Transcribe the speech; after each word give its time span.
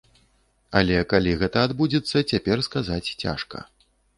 Але 0.79 0.95
калі 1.11 1.35
гэта 1.43 1.57
адбудзецца, 1.67 2.17
цяпер 2.35 2.57
сказаць 2.69 3.03
цяжка. 3.23 3.59